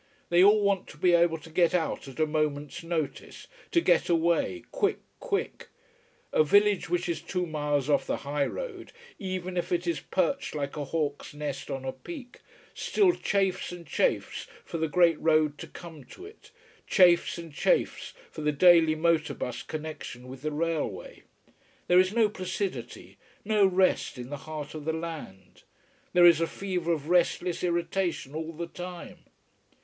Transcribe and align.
They 0.29 0.43
all 0.43 0.61
want 0.63 0.87
to 0.87 0.97
be 0.97 1.13
able 1.13 1.37
to 1.37 1.51
get 1.51 1.75
out 1.75 2.07
at 2.07 2.19
a 2.19 2.25
moment's 2.25 2.81
notice, 2.83 3.45
to 3.69 3.79
get 3.79 4.09
away 4.09 4.63
quick, 4.71 4.97
quick. 5.19 5.67
A 6.33 6.43
village 6.43 6.89
which 6.89 7.07
is 7.07 7.21
two 7.21 7.45
miles 7.45 7.87
off 7.87 8.07
the 8.07 8.17
high 8.25 8.47
road, 8.47 8.91
even 9.19 9.55
if 9.57 9.71
it 9.71 9.85
is 9.85 9.99
perched 9.99 10.55
like 10.55 10.75
a 10.75 10.85
hawk's 10.85 11.35
nest 11.35 11.69
on 11.69 11.85
a 11.85 11.91
peak, 11.93 12.41
still 12.73 13.11
chafes 13.13 13.71
and 13.71 13.85
chafes 13.85 14.47
for 14.65 14.79
the 14.79 14.87
great 14.87 15.19
road 15.21 15.59
to 15.59 15.67
come 15.67 16.03
to 16.05 16.25
it, 16.25 16.49
chafes 16.87 17.37
and 17.37 17.53
chafes 17.53 18.13
for 18.31 18.41
the 18.41 18.51
daily 18.51 18.95
motor 18.95 19.35
bus 19.35 19.61
connection 19.61 20.27
with 20.27 20.41
the 20.41 20.51
railway. 20.51 21.21
There 21.85 21.99
is 21.99 22.11
no 22.11 22.27
placidity, 22.27 23.19
no 23.45 23.67
rest 23.67 24.17
in 24.17 24.31
the 24.31 24.37
heart 24.49 24.73
of 24.73 24.85
the 24.85 24.93
land. 24.93 25.61
There 26.13 26.25
is 26.25 26.41
a 26.41 26.47
fever 26.47 26.91
of 26.91 27.07
restless 27.09 27.63
irritation 27.63 28.33
all 28.33 28.53
the 28.53 28.65
time. 28.65 29.25